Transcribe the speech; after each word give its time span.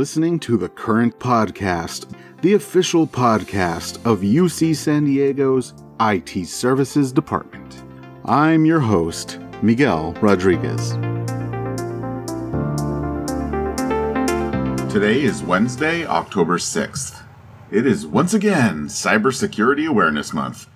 listening 0.00 0.38
to 0.38 0.56
the 0.56 0.70
Current 0.70 1.18
Podcast, 1.18 2.10
the 2.40 2.54
official 2.54 3.06
podcast 3.06 3.96
of 4.10 4.20
UC 4.20 4.74
San 4.74 5.04
Diego's 5.04 5.74
IT 6.00 6.48
Services 6.48 7.12
Department. 7.12 7.84
I'm 8.24 8.64
your 8.64 8.80
host, 8.80 9.38
Miguel 9.60 10.14
Rodriguez. 10.22 10.92
Today 14.90 15.20
is 15.20 15.42
Wednesday, 15.42 16.06
October 16.06 16.56
6th. 16.56 17.22
It 17.70 17.86
is 17.86 18.06
once 18.06 18.32
again 18.32 18.86
Cybersecurity 18.86 19.86
Awareness 19.86 20.32
Month. 20.32 20.66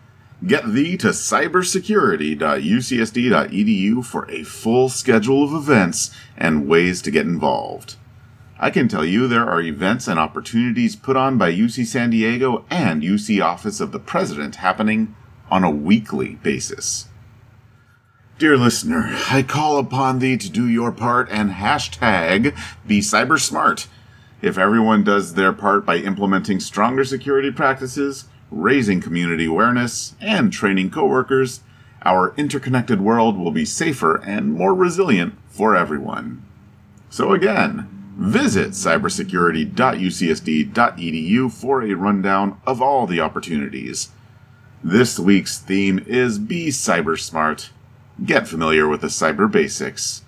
Get 0.47 0.71
thee 0.71 0.99
to 0.99 1.09
cybersecurity.ucsd.edu 1.09 4.05
for 4.05 4.31
a 4.31 4.43
full 4.43 4.91
schedule 4.91 5.45
of 5.45 5.55
events 5.55 6.11
and 6.37 6.69
ways 6.69 7.01
to 7.01 7.11
get 7.11 7.25
involved. 7.25 7.97
I 8.59 8.71
can 8.71 8.87
tell 8.87 9.05
you 9.05 9.27
there 9.27 9.49
are 9.49 9.61
events 9.61 10.07
and 10.07 10.19
opportunities 10.19 10.95
put 10.95 11.17
on 11.17 11.39
by 11.39 11.53
UC 11.53 11.87
San 11.87 12.11
Diego 12.11 12.65
and 12.71 13.03
UC 13.03 13.45
Office 13.45 13.81
of 13.81 13.91
the 13.91 13.99
President 13.99 14.57
happening 14.57 15.15
on 15.51 15.65
a 15.65 15.71
weekly 15.71 16.37
basis. 16.37 17.09
Dear 18.39 18.57
listener, 18.57 19.11
I 19.31 19.43
call 19.43 19.79
upon 19.79 20.19
thee 20.19 20.37
to 20.37 20.51
do 20.51 20.67
your 20.69 20.93
part 20.93 21.29
and 21.31 21.53
hashtag 21.53 22.57
be 22.87 23.01
cyber 23.01 23.41
smart. 23.41 23.89
If 24.41 24.57
everyone 24.57 25.05
does 25.05 25.35
their 25.35 25.53
part 25.53 25.85
by 25.85 25.97
implementing 25.97 26.61
stronger 26.61 27.05
security 27.05 27.51
practices, 27.51 28.27
raising 28.51 29.01
community 29.01 29.47
awareness, 29.47 30.15
and 30.21 30.53
training 30.53 30.91
coworkers, 30.91 31.61
our 32.05 32.35
interconnected 32.37 33.01
world 33.01 33.39
will 33.39 33.51
be 33.51 33.65
safer 33.65 34.17
and 34.17 34.53
more 34.53 34.75
resilient 34.75 35.35
for 35.49 35.75
everyone. 35.75 36.45
So 37.11 37.33
again, 37.33 38.04
Visit 38.17 38.71
cybersecurity.ucsd.edu 38.71 41.53
for 41.53 41.83
a 41.83 41.95
rundown 41.95 42.61
of 42.65 42.81
all 42.81 43.09
the 43.09 43.21
opportunities. 43.21 44.11
This 44.85 45.19
week's 45.19 45.59
theme 45.59 45.99
is 46.07 46.39
Be 46.39 46.69
Cyber 46.69 47.19
Smart. 47.19 47.71
Get 48.25 48.47
familiar 48.47 48.87
with 48.87 49.01
the 49.01 49.09
cyber 49.09 49.51
basics. 49.51 50.23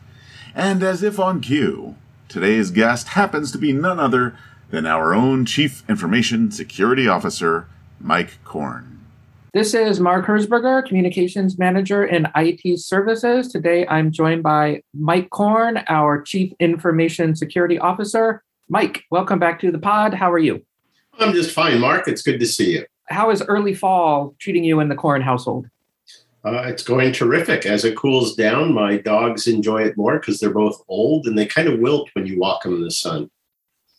And 0.52 0.82
as 0.82 1.04
if 1.04 1.20
on 1.20 1.40
cue, 1.40 1.94
today's 2.28 2.72
guest 2.72 3.06
happens 3.08 3.52
to 3.52 3.58
be 3.58 3.72
none 3.72 4.00
other 4.00 4.36
than 4.70 4.84
our 4.84 5.14
own 5.14 5.46
Chief 5.46 5.88
Information 5.88 6.50
Security 6.50 7.06
Officer, 7.06 7.68
Mike 8.00 8.42
Corn. 8.42 8.95
This 9.56 9.72
is 9.72 10.00
Mark 10.00 10.26
Herzberger, 10.26 10.86
Communications 10.86 11.58
Manager 11.58 12.04
in 12.04 12.28
IT 12.36 12.78
Services. 12.78 13.48
Today 13.48 13.86
I'm 13.86 14.12
joined 14.12 14.42
by 14.42 14.82
Mike 14.92 15.30
Corn, 15.30 15.82
our 15.88 16.20
Chief 16.20 16.52
Information 16.60 17.34
Security 17.34 17.78
Officer. 17.78 18.44
Mike, 18.68 19.04
welcome 19.10 19.38
back 19.38 19.58
to 19.60 19.72
the 19.72 19.78
pod. 19.78 20.12
How 20.12 20.30
are 20.30 20.38
you? 20.38 20.62
I'm 21.18 21.32
just 21.32 21.52
fine, 21.52 21.80
Mark. 21.80 22.06
It's 22.06 22.20
good 22.20 22.38
to 22.38 22.44
see 22.44 22.72
you. 22.72 22.84
How 23.08 23.30
is 23.30 23.40
early 23.48 23.72
fall 23.72 24.34
treating 24.38 24.62
you 24.62 24.78
in 24.80 24.90
the 24.90 24.94
Corn 24.94 25.22
household? 25.22 25.70
Uh, 26.44 26.64
it's 26.66 26.82
going 26.82 27.14
terrific. 27.14 27.64
As 27.64 27.86
it 27.86 27.96
cools 27.96 28.36
down, 28.36 28.74
my 28.74 28.98
dogs 28.98 29.46
enjoy 29.46 29.84
it 29.84 29.96
more 29.96 30.18
because 30.18 30.38
they're 30.38 30.50
both 30.50 30.82
old 30.88 31.26
and 31.26 31.38
they 31.38 31.46
kind 31.46 31.66
of 31.66 31.80
wilt 31.80 32.10
when 32.12 32.26
you 32.26 32.38
walk 32.38 32.64
them 32.64 32.74
in 32.74 32.82
the 32.82 32.90
sun. 32.90 33.30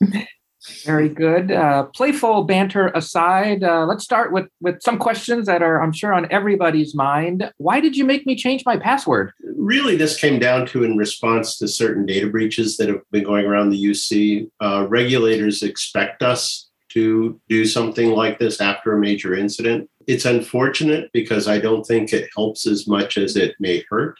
Very 0.85 1.09
good. 1.09 1.51
Uh, 1.51 1.83
playful 1.83 2.43
banter 2.43 2.87
aside, 2.89 3.63
uh, 3.63 3.85
let's 3.85 4.03
start 4.03 4.31
with 4.31 4.47
with 4.61 4.81
some 4.81 4.97
questions 4.97 5.47
that 5.47 5.61
are, 5.61 5.81
I'm 5.81 5.91
sure, 5.91 6.13
on 6.13 6.31
everybody's 6.31 6.95
mind. 6.95 7.51
Why 7.57 7.79
did 7.79 7.95
you 7.95 8.05
make 8.05 8.25
me 8.25 8.35
change 8.35 8.63
my 8.65 8.77
password? 8.77 9.31
Really, 9.55 9.95
this 9.95 10.19
came 10.19 10.39
down 10.39 10.65
to 10.67 10.83
in 10.83 10.97
response 10.97 11.57
to 11.57 11.67
certain 11.67 12.05
data 12.05 12.27
breaches 12.27 12.77
that 12.77 12.89
have 12.89 13.01
been 13.11 13.23
going 13.23 13.45
around 13.45 13.69
the 13.69 13.83
UC. 13.83 14.49
Uh, 14.59 14.85
regulators 14.89 15.63
expect 15.63 16.23
us 16.23 16.69
to 16.89 17.39
do 17.49 17.65
something 17.65 18.11
like 18.11 18.39
this 18.39 18.61
after 18.61 18.93
a 18.93 18.99
major 18.99 19.35
incident. 19.35 19.89
It's 20.07 20.25
unfortunate 20.25 21.11
because 21.13 21.47
I 21.47 21.59
don't 21.59 21.85
think 21.85 22.13
it 22.13 22.29
helps 22.35 22.65
as 22.65 22.87
much 22.87 23.17
as 23.17 23.35
it 23.35 23.55
may 23.59 23.83
hurt. 23.89 24.17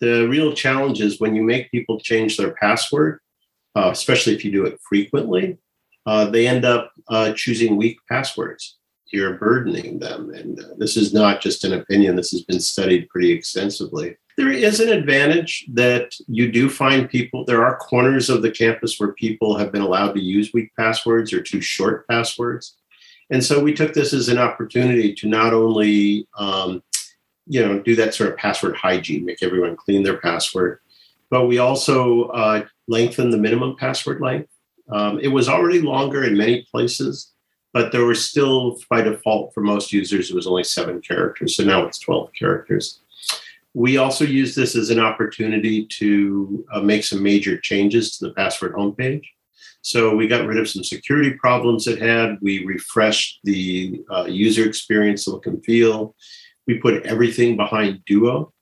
The 0.00 0.26
real 0.28 0.52
challenge 0.52 1.00
is 1.00 1.20
when 1.20 1.36
you 1.36 1.44
make 1.44 1.70
people 1.70 2.00
change 2.00 2.36
their 2.36 2.54
password, 2.54 3.20
uh, 3.76 3.90
especially 3.92 4.34
if 4.34 4.44
you 4.44 4.50
do 4.50 4.66
it 4.66 4.80
frequently, 4.88 5.58
uh, 6.06 6.26
they 6.26 6.46
end 6.46 6.64
up 6.64 6.92
uh, 7.08 7.32
choosing 7.32 7.76
weak 7.76 7.98
passwords. 8.08 8.78
You're 9.12 9.34
burdening 9.34 9.98
them. 9.98 10.30
And 10.30 10.58
uh, 10.58 10.68
this 10.78 10.96
is 10.96 11.12
not 11.12 11.40
just 11.40 11.64
an 11.64 11.74
opinion, 11.74 12.16
this 12.16 12.32
has 12.32 12.42
been 12.42 12.60
studied 12.60 13.08
pretty 13.08 13.30
extensively. 13.30 14.16
There 14.38 14.50
is 14.50 14.80
an 14.80 14.88
advantage 14.88 15.66
that 15.74 16.14
you 16.26 16.50
do 16.50 16.70
find 16.70 17.08
people, 17.08 17.44
there 17.44 17.64
are 17.64 17.76
corners 17.76 18.30
of 18.30 18.40
the 18.40 18.50
campus 18.50 18.98
where 18.98 19.12
people 19.12 19.58
have 19.58 19.70
been 19.70 19.82
allowed 19.82 20.14
to 20.14 20.22
use 20.22 20.52
weak 20.54 20.70
passwords 20.78 21.32
or 21.34 21.42
too 21.42 21.60
short 21.60 22.08
passwords. 22.08 22.76
And 23.30 23.42
so 23.42 23.60
we 23.60 23.72
took 23.72 23.94
this 23.94 24.12
as 24.12 24.28
an 24.28 24.38
opportunity 24.38 25.14
to 25.14 25.26
not 25.26 25.54
only 25.54 26.28
um, 26.38 26.82
you 27.46 27.66
know 27.66 27.78
do 27.80 27.96
that 27.96 28.14
sort 28.14 28.30
of 28.30 28.36
password 28.36 28.76
hygiene, 28.76 29.24
make 29.24 29.42
everyone 29.42 29.76
clean 29.76 30.02
their 30.02 30.18
password, 30.18 30.80
but 31.30 31.46
we 31.46 31.58
also 31.58 32.24
uh, 32.24 32.64
lengthen 32.88 33.30
the 33.30 33.38
minimum 33.38 33.76
password 33.76 34.20
length 34.20 34.51
um, 34.92 35.18
it 35.20 35.28
was 35.28 35.48
already 35.48 35.80
longer 35.80 36.24
in 36.24 36.36
many 36.36 36.66
places, 36.70 37.32
but 37.72 37.92
there 37.92 38.04
were 38.04 38.14
still, 38.14 38.78
by 38.90 39.00
default, 39.00 39.54
for 39.54 39.62
most 39.62 39.92
users, 39.92 40.30
it 40.30 40.34
was 40.34 40.46
only 40.46 40.64
seven 40.64 41.00
characters. 41.00 41.56
So 41.56 41.64
now 41.64 41.86
it's 41.86 41.98
12 41.98 42.30
characters. 42.38 43.00
We 43.74 43.96
also 43.96 44.24
use 44.24 44.54
this 44.54 44.76
as 44.76 44.90
an 44.90 45.00
opportunity 45.00 45.86
to 45.86 46.64
uh, 46.72 46.80
make 46.80 47.04
some 47.04 47.22
major 47.22 47.58
changes 47.58 48.18
to 48.18 48.26
the 48.26 48.34
password 48.34 48.74
homepage. 48.74 49.24
So 49.80 50.14
we 50.14 50.28
got 50.28 50.46
rid 50.46 50.58
of 50.58 50.68
some 50.68 50.84
security 50.84 51.32
problems 51.32 51.86
it 51.86 52.00
had. 52.00 52.36
We 52.42 52.64
refreshed 52.66 53.40
the 53.44 54.02
uh, 54.10 54.24
user 54.24 54.64
experience 54.64 55.26
look 55.26 55.46
and 55.46 55.64
feel. 55.64 56.14
We 56.66 56.78
put 56.78 57.04
everything 57.04 57.56
behind 57.56 58.04
Duo 58.04 58.52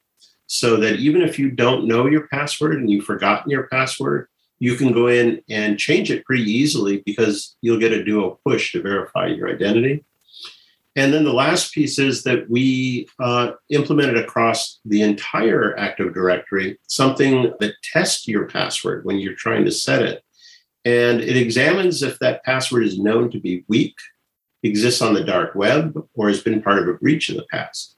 so 0.46 0.76
that 0.76 0.96
even 0.96 1.22
if 1.22 1.38
you 1.38 1.50
don't 1.50 1.86
know 1.86 2.06
your 2.06 2.26
password 2.28 2.76
and 2.76 2.90
you've 2.90 3.04
forgotten 3.04 3.50
your 3.50 3.66
password, 3.66 4.28
you 4.60 4.76
can 4.76 4.92
go 4.92 5.08
in 5.08 5.42
and 5.48 5.78
change 5.78 6.10
it 6.10 6.24
pretty 6.24 6.44
easily 6.44 7.02
because 7.04 7.56
you'll 7.62 7.80
get 7.80 7.92
a 7.92 8.04
duo 8.04 8.38
push 8.46 8.72
to 8.72 8.82
verify 8.82 9.26
your 9.26 9.48
identity. 9.48 10.04
And 10.96 11.14
then 11.14 11.24
the 11.24 11.32
last 11.32 11.72
piece 11.72 11.98
is 11.98 12.24
that 12.24 12.50
we 12.50 13.08
uh, 13.18 13.52
implemented 13.70 14.18
across 14.18 14.80
the 14.84 15.02
entire 15.02 15.76
Active 15.78 16.12
Directory 16.12 16.78
something 16.88 17.52
that 17.60 17.74
tests 17.82 18.28
your 18.28 18.46
password 18.46 19.04
when 19.04 19.18
you're 19.18 19.34
trying 19.34 19.64
to 19.64 19.72
set 19.72 20.02
it. 20.02 20.22
And 20.84 21.20
it 21.20 21.36
examines 21.36 22.02
if 22.02 22.18
that 22.18 22.44
password 22.44 22.84
is 22.84 22.98
known 22.98 23.30
to 23.30 23.40
be 23.40 23.64
weak, 23.68 23.94
exists 24.62 25.00
on 25.00 25.14
the 25.14 25.24
dark 25.24 25.54
web, 25.54 25.96
or 26.14 26.28
has 26.28 26.42
been 26.42 26.62
part 26.62 26.78
of 26.78 26.88
a 26.88 26.94
breach 26.94 27.30
in 27.30 27.36
the 27.36 27.46
past. 27.50 27.96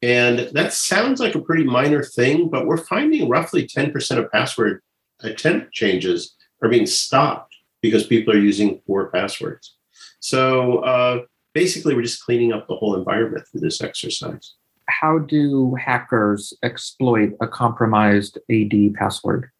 And 0.00 0.50
that 0.52 0.72
sounds 0.72 1.18
like 1.18 1.34
a 1.34 1.42
pretty 1.42 1.64
minor 1.64 2.04
thing, 2.04 2.50
but 2.50 2.66
we're 2.66 2.76
finding 2.76 3.28
roughly 3.28 3.66
10% 3.66 4.18
of 4.18 4.30
password 4.30 4.82
attempt 5.22 5.72
changes 5.72 6.36
are 6.62 6.68
being 6.68 6.86
stopped 6.86 7.54
because 7.82 8.06
people 8.06 8.34
are 8.34 8.38
using 8.38 8.80
poor 8.86 9.06
passwords. 9.06 9.76
So 10.20 10.78
uh, 10.78 11.22
basically, 11.54 11.94
we're 11.94 12.02
just 12.02 12.24
cleaning 12.24 12.52
up 12.52 12.66
the 12.66 12.76
whole 12.76 12.96
environment 12.96 13.46
through 13.46 13.60
this 13.60 13.80
exercise. 13.80 14.54
How 14.88 15.18
do 15.18 15.74
hackers 15.74 16.52
exploit 16.62 17.34
a 17.40 17.46
compromised 17.46 18.38
AD 18.50 18.94
password? 18.94 19.50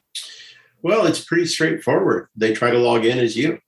Well, 0.82 1.06
it's 1.06 1.24
pretty 1.24 1.46
straightforward. 1.46 2.28
They 2.36 2.54
try 2.54 2.70
to 2.70 2.78
log 2.78 3.04
in 3.04 3.19
as 3.19 3.36
you. 3.36 3.58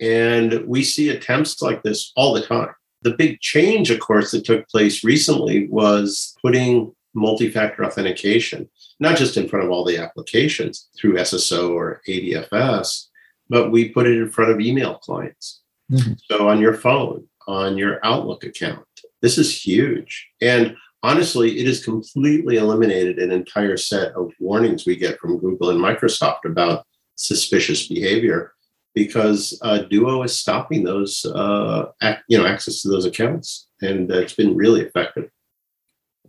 And 0.00 0.66
we 0.66 0.84
see 0.84 1.08
attempts 1.08 1.60
like 1.60 1.82
this 1.82 2.12
all 2.14 2.34
the 2.34 2.42
time. 2.42 2.70
The 3.02 3.14
big 3.14 3.40
change, 3.40 3.90
of 3.90 4.00
course, 4.00 4.32
that 4.32 4.44
took 4.44 4.68
place 4.68 5.04
recently 5.04 5.68
was 5.68 6.36
putting 6.42 6.92
multi 7.18 7.50
factor 7.50 7.84
authentication 7.84 8.68
not 9.00 9.16
just 9.16 9.36
in 9.36 9.48
front 9.48 9.64
of 9.64 9.70
all 9.70 9.84
the 9.84 9.98
applications 9.98 10.88
through 10.98 11.14
SSO 11.14 11.70
or 11.70 12.02
ADFS, 12.08 13.06
but 13.48 13.70
we 13.70 13.88
put 13.88 14.06
it 14.06 14.18
in 14.18 14.30
front 14.30 14.50
of 14.50 14.60
email 14.60 14.96
clients. 14.96 15.62
Mm-hmm. 15.90 16.14
So 16.30 16.48
on 16.48 16.60
your 16.60 16.74
phone, 16.74 17.26
on 17.46 17.78
your 17.78 18.04
Outlook 18.04 18.44
account. 18.44 18.84
This 19.22 19.38
is 19.38 19.64
huge. 19.64 20.28
And 20.42 20.76
honestly, 21.02 21.58
it 21.58 21.66
has 21.66 21.84
completely 21.84 22.56
eliminated 22.56 23.18
an 23.18 23.32
entire 23.32 23.76
set 23.76 24.12
of 24.12 24.32
warnings 24.38 24.84
we 24.84 24.96
get 24.96 25.18
from 25.18 25.38
Google 25.38 25.70
and 25.70 25.80
Microsoft 25.80 26.44
about 26.44 26.84
suspicious 27.16 27.88
behavior 27.88 28.52
because 28.94 29.58
uh, 29.62 29.78
Duo 29.78 30.22
is 30.24 30.38
stopping 30.38 30.82
those, 30.82 31.24
uh, 31.24 31.86
ac- 32.02 32.18
you 32.28 32.36
know, 32.36 32.46
access 32.46 32.82
to 32.82 32.88
those 32.88 33.06
accounts, 33.06 33.68
and 33.80 34.10
uh, 34.10 34.18
it's 34.18 34.34
been 34.34 34.56
really 34.56 34.80
effective 34.80 35.30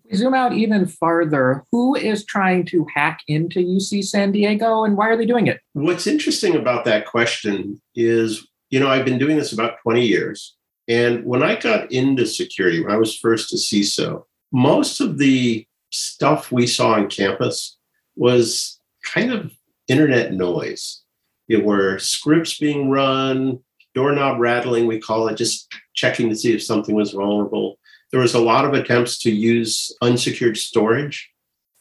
we 0.09 0.17
zoom 0.17 0.33
out 0.33 0.53
even 0.53 0.87
farther, 0.87 1.63
who 1.71 1.95
is 1.95 2.25
trying 2.25 2.65
to 2.65 2.85
hack 2.93 3.21
into 3.27 3.59
UC 3.59 4.03
San 4.03 4.31
Diego 4.31 4.83
and 4.83 4.97
why 4.97 5.09
are 5.09 5.17
they 5.17 5.25
doing 5.25 5.47
it? 5.47 5.59
What's 5.73 6.07
interesting 6.07 6.55
about 6.55 6.85
that 6.85 7.05
question 7.05 7.81
is, 7.95 8.47
you 8.69 8.79
know, 8.79 8.89
I've 8.89 9.05
been 9.05 9.19
doing 9.19 9.37
this 9.37 9.53
about 9.53 9.77
20 9.83 10.05
years. 10.05 10.55
And 10.87 11.23
when 11.25 11.43
I 11.43 11.55
got 11.55 11.91
into 11.91 12.25
security, 12.25 12.83
when 12.83 12.91
I 12.91 12.97
was 12.97 13.15
first 13.15 13.53
a 13.53 13.57
CISO, 13.57 14.23
most 14.51 14.99
of 14.99 15.19
the 15.19 15.65
stuff 15.91 16.51
we 16.51 16.65
saw 16.65 16.93
on 16.93 17.09
campus 17.09 17.77
was 18.15 18.79
kind 19.03 19.31
of 19.31 19.51
internet 19.87 20.33
noise. 20.33 21.03
It 21.47 21.63
were 21.63 21.99
scripts 21.99 22.57
being 22.57 22.89
run, 22.89 23.59
doorknob 23.95 24.39
rattling, 24.39 24.87
we 24.87 24.99
call 24.99 25.27
it, 25.27 25.35
just 25.35 25.67
checking 25.95 26.29
to 26.29 26.35
see 26.35 26.53
if 26.53 26.63
something 26.63 26.95
was 26.95 27.11
vulnerable. 27.11 27.78
There 28.11 28.21
was 28.21 28.33
a 28.33 28.39
lot 28.39 28.65
of 28.65 28.73
attempts 28.73 29.19
to 29.19 29.31
use 29.31 29.95
unsecured 30.01 30.57
storage 30.57 31.29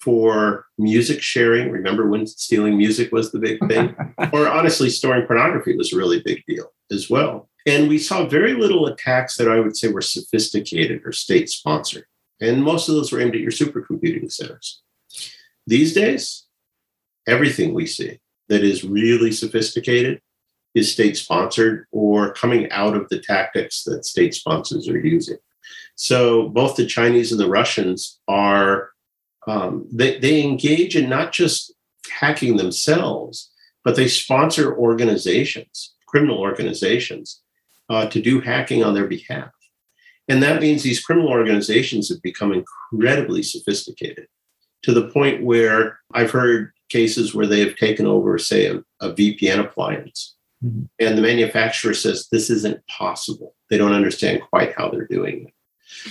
for 0.01 0.67
music 0.79 1.23
sharing. 1.23 1.71
Remember 1.71 2.09
when 2.09 2.27
stealing 2.27 2.77
music 2.77 3.13
was 3.13 3.33
the 3.33 3.39
big 3.39 3.59
thing? 3.69 3.97
or 4.33 4.49
honestly, 4.49 4.91
storing 4.91 5.27
pornography 5.27 5.77
was 5.77 5.93
a 5.93 5.97
really 5.97 6.21
big 6.21 6.43
deal 6.47 6.73
as 6.91 7.11
well. 7.11 7.49
And 7.67 7.89
we 7.89 7.99
saw 7.99 8.27
very 8.27 8.55
little 8.55 8.87
attacks 8.87 9.37
that 9.37 9.49
I 9.49 9.61
would 9.61 9.77
say 9.77 9.89
were 9.89 10.01
sophisticated 10.01 11.03
or 11.05 11.13
state 11.13 11.49
sponsored. 11.49 12.05
And 12.41 12.63
most 12.63 12.89
of 12.89 12.95
those 12.95 13.11
were 13.11 13.21
aimed 13.21 13.35
at 13.35 13.41
your 13.41 13.51
supercomputing 13.51 14.31
centers. 14.31 14.83
These 15.67 15.93
days, 15.93 16.47
everything 17.27 17.75
we 17.75 17.87
see 17.87 18.21
that 18.49 18.63
is 18.63 18.85
really 18.85 19.33
sophisticated 19.33 20.21
is 20.75 20.93
state 20.93 21.17
sponsored 21.17 21.87
or 21.91 22.33
coming 22.33 22.71
out 22.71 22.97
of 22.97 23.09
the 23.09 23.19
tactics 23.21 23.83
that 23.85 24.05
state 24.05 24.35
sponsors 24.35 24.89
are 24.89 24.99
using. 24.99 25.37
So 25.99 26.49
both 26.51 26.77
the 26.77 26.87
Chinese 26.87 27.33
and 27.33 27.41
the 27.41 27.49
Russians 27.49 28.21
are 28.29 28.91
um, 29.49 29.89
they, 29.93 30.19
they 30.21 30.43
engage 30.43 30.95
in 30.95 31.09
not 31.09 31.33
just 31.33 31.75
hacking 32.09 32.57
themselves, 32.57 33.51
but 33.85 33.97
they 33.97 34.07
sponsor 34.07 34.77
organizations, 34.77 35.95
criminal 36.07 36.39
organizations, 36.39 37.43
uh, 37.91 38.07
to 38.11 38.23
do 38.23 38.41
hacking 38.41 38.85
on 38.85 38.95
their 38.95 39.09
behalf. 39.09 39.51
And 40.29 40.41
that 40.41 40.61
means 40.61 40.83
these 40.83 41.05
criminal 41.05 41.31
organizations 41.31 42.09
have 42.11 42.23
become 42.23 42.53
incredibly 42.53 43.43
sophisticated 43.43 44.29
to 44.85 44.93
the 44.95 45.09
point 45.09 45.43
where 45.43 45.99
I've 46.15 46.31
heard 46.31 46.71
cases 46.91 47.35
where 47.35 47.47
they 47.47 47.61
have 47.61 47.75
taken 47.75 48.07
over, 48.07 48.39
say, 48.39 48.67
a, 48.67 48.77
a 49.01 49.13
VPN 49.15 49.59
appliance. 49.59 50.37
Mm-hmm. 50.65 50.85
And 51.01 51.19
the 51.19 51.23
manufacturer 51.23 51.95
says 51.95 52.29
this 52.31 52.51
isn't 52.51 52.87
possible. 52.87 53.57
They 53.69 53.79
don't 53.79 53.95
understand 53.95 54.43
quite 54.49 54.75
how 54.77 54.91
they're 54.91 55.07
doing 55.07 55.47
it. 55.49 55.55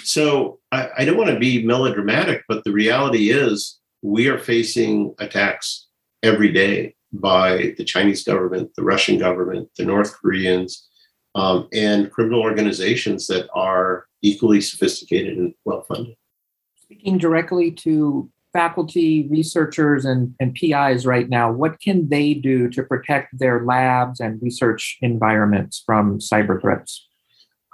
So 0.04 0.60
I, 0.72 0.90
I 1.00 1.06
don't 1.06 1.18
want 1.18 1.30
to 1.30 1.40
be 1.40 1.66
melodramatic, 1.66 2.44
but 2.48 2.64
the 2.64 2.72
reality 2.72 3.30
is 3.30 3.80
we 4.02 4.28
are 4.28 4.40
facing 4.40 5.14
attacks 5.20 5.88
every 6.24 6.52
day 6.52 6.96
by 7.14 7.74
the 7.78 7.84
Chinese 7.84 8.24
government, 8.24 8.72
the 8.76 8.84
Russian 8.84 9.18
government, 9.18 9.70
the 9.78 9.86
North 9.86 10.14
Koreans, 10.20 10.88
um, 11.36 11.68
and 11.74 12.12
criminal 12.12 12.42
organizations 12.42 13.28
that 13.28 13.48
are 13.54 14.08
equally 14.22 14.62
sophisticated 14.62 15.38
and 15.38 15.54
well 15.66 15.84
funded. 15.84 16.16
Speaking 16.76 17.18
directly 17.18 17.72
to 17.72 18.30
faculty, 18.54 19.28
researchers, 19.30 20.06
and, 20.06 20.34
and 20.40 20.56
PIs 20.56 21.06
right 21.06 21.30
now, 21.30 21.52
what 21.52 21.80
can 21.80 22.10
they 22.10 22.34
do 22.34 22.70
to 22.70 22.82
protect 22.82 23.38
their 23.38 23.64
labs 23.64 24.20
and 24.20 24.42
research 24.42 24.98
environments 25.02 25.84
from 25.86 26.20
cyber 26.20 26.60
threats? 26.60 27.07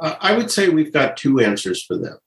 Uh, 0.03 0.15
I 0.19 0.35
would 0.35 0.51
say 0.51 0.69
we've 0.69 0.93
got 0.93 1.17
two 1.17 1.39
answers 1.39 1.83
for 1.83 1.97
them. 1.97 2.17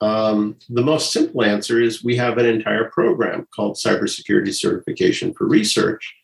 Um, 0.00 0.56
the 0.68 0.82
most 0.82 1.12
simple 1.12 1.42
answer 1.42 1.80
is 1.80 2.04
we 2.04 2.16
have 2.16 2.36
an 2.36 2.44
entire 2.44 2.90
program 2.90 3.48
called 3.56 3.76
Cybersecurity 3.76 4.52
Certification 4.52 5.32
for 5.32 5.48
Research, 5.48 6.14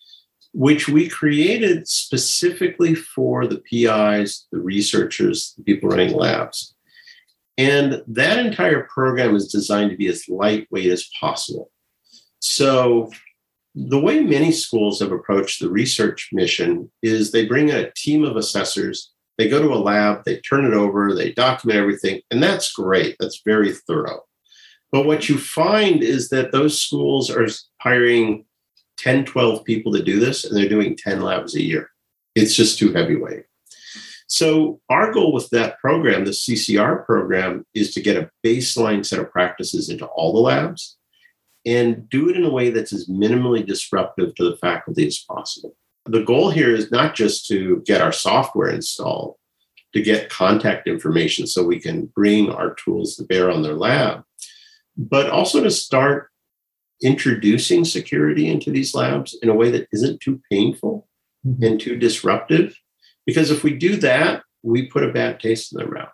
which 0.53 0.89
we 0.89 1.09
created 1.09 1.89
specifically 1.89 2.95
for 2.95 3.47
the 3.47 3.59
PIs, 3.59 4.47
the 4.53 4.59
researchers, 4.59 5.55
the 5.57 5.65
people 5.65 5.89
running 5.89 6.13
labs. 6.13 6.75
And 7.57 8.03
that 8.07 8.39
entire 8.39 8.85
program 8.85 9.35
is 9.35 9.51
designed 9.51 9.91
to 9.91 9.97
be 9.97 10.09
as 10.09 10.29
lightweight 10.29 10.91
as 10.91 11.09
possible. 11.19 11.71
So, 12.41 13.11
the 13.75 14.01
way 14.01 14.21
many 14.21 14.51
schools 14.51 14.99
have 15.01 15.13
approached 15.13 15.61
the 15.61 15.71
research 15.71 16.31
mission 16.33 16.91
is 17.03 17.31
they 17.31 17.47
bring 17.47 17.71
a 17.71 17.93
team 17.93 18.25
of 18.25 18.37
assessors, 18.37 19.13
they 19.41 19.49
go 19.49 19.59
to 19.59 19.73
a 19.73 19.81
lab, 19.81 20.23
they 20.27 20.37
turn 20.37 20.67
it 20.67 20.75
over, 20.75 21.15
they 21.15 21.33
document 21.33 21.79
everything, 21.79 22.21
and 22.31 22.43
that's 22.43 22.75
great. 22.75 23.17
That's 23.19 23.41
very 23.43 23.73
thorough. 23.73 24.21
But 24.93 25.07
what 25.07 25.31
you 25.31 25.39
find 25.39 26.03
is 26.03 26.29
that 26.29 26.53
those 26.53 26.79
schools 26.79 27.31
are 27.31 27.47
hiring 27.81 28.45
10, 28.99 29.25
12 29.25 29.65
people 29.65 29.93
to 29.93 30.03
do 30.03 30.21
this, 30.21 30.45
and 30.45 30.55
they're 30.55 30.69
doing 30.69 30.95
10 30.95 31.23
labs 31.23 31.55
a 31.55 31.63
year. 31.63 31.89
It's 32.35 32.55
just 32.55 32.79
too 32.79 32.93
heavyweight. 32.93 33.45
So, 34.27 34.79
our 34.91 35.11
goal 35.11 35.33
with 35.33 35.49
that 35.53 35.79
program, 35.79 36.27
the 36.27 36.33
CCR 36.33 37.07
program, 37.07 37.65
is 37.73 37.95
to 37.95 38.03
get 38.03 38.19
a 38.19 38.31
baseline 38.45 39.07
set 39.07 39.21
of 39.21 39.31
practices 39.31 39.89
into 39.89 40.05
all 40.05 40.35
the 40.35 40.41
labs 40.41 40.99
and 41.65 42.07
do 42.11 42.29
it 42.29 42.37
in 42.37 42.45
a 42.45 42.51
way 42.51 42.69
that's 42.69 42.93
as 42.93 43.09
minimally 43.09 43.67
disruptive 43.67 44.35
to 44.35 44.51
the 44.51 44.59
faculty 44.59 45.07
as 45.07 45.19
possible. 45.19 45.75
The 46.11 46.25
goal 46.25 46.51
here 46.51 46.75
is 46.75 46.91
not 46.91 47.15
just 47.15 47.47
to 47.49 47.83
get 47.87 48.01
our 48.01 48.11
software 48.11 48.69
installed, 48.69 49.37
to 49.95 50.03
get 50.03 50.29
contact 50.29 50.89
information 50.89 51.47
so 51.47 51.63
we 51.63 51.79
can 51.79 52.07
bring 52.07 52.51
our 52.51 52.75
tools 52.75 53.15
to 53.17 53.25
bear 53.25 53.49
on 53.49 53.63
their 53.63 53.75
lab, 53.75 54.25
but 54.97 55.31
also 55.31 55.63
to 55.63 55.71
start 55.71 56.31
introducing 57.01 57.85
security 57.85 58.49
into 58.49 58.73
these 58.73 58.93
labs 58.93 59.39
in 59.41 59.49
a 59.49 59.55
way 59.55 59.71
that 59.71 59.87
isn't 59.93 60.21
too 60.21 60.41
painful 60.51 61.09
mm-hmm. 61.47 61.63
and 61.63 61.81
too 61.81 61.97
disruptive. 61.97 62.77
Because 63.25 63.53
if 63.53 63.63
we 63.63 63.75
do 63.75 63.97
that, 63.97 64.43
we 64.63 64.87
put 64.87 65.05
a 65.05 65.13
bad 65.13 65.39
taste 65.39 65.73
in 65.73 65.79
their 65.79 65.91
mouth. 65.91 66.11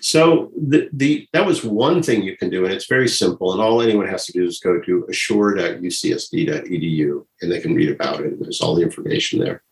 So 0.00 0.50
the, 0.56 0.88
the 0.92 1.28
that 1.32 1.46
was 1.46 1.64
one 1.64 2.02
thing 2.02 2.22
you 2.22 2.36
can 2.36 2.50
do, 2.50 2.64
and 2.64 2.74
it's 2.74 2.86
very 2.86 3.08
simple. 3.08 3.52
And 3.52 3.62
all 3.62 3.80
anyone 3.80 4.08
has 4.08 4.26
to 4.26 4.32
do 4.32 4.44
is 4.44 4.60
go 4.60 4.80
to 4.80 5.06
assure.ucsd.edu 5.08 7.26
and 7.40 7.52
they 7.52 7.60
can 7.60 7.74
read 7.74 7.90
about 7.90 8.20
it. 8.20 8.38
There's 8.40 8.60
all 8.60 8.74
the 8.74 8.82
information 8.82 9.40
there. 9.40 9.62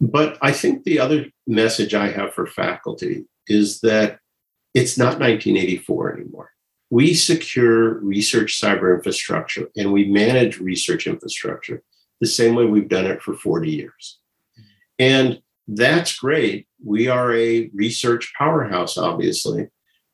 But 0.00 0.38
I 0.42 0.50
think 0.52 0.82
the 0.82 0.98
other 0.98 1.26
message 1.46 1.94
I 1.94 2.08
have 2.08 2.34
for 2.34 2.46
faculty 2.46 3.26
is 3.46 3.80
that 3.82 4.18
it's 4.74 4.98
not 4.98 5.20
1984 5.20 6.18
anymore. 6.18 6.50
We 6.90 7.14
secure 7.14 8.00
research 8.00 8.60
cyber 8.60 8.94
infrastructure 8.94 9.68
and 9.76 9.92
we 9.92 10.06
manage 10.06 10.58
research 10.58 11.06
infrastructure 11.06 11.82
the 12.20 12.26
same 12.26 12.54
way 12.54 12.64
we've 12.64 12.88
done 12.88 13.06
it 13.06 13.22
for 13.22 13.34
40 13.34 13.70
years. 13.70 14.18
And 14.98 15.40
that's 15.68 16.18
great. 16.18 16.66
We 16.84 17.08
are 17.08 17.34
a 17.34 17.70
research 17.74 18.32
powerhouse, 18.36 18.98
obviously, 18.98 19.68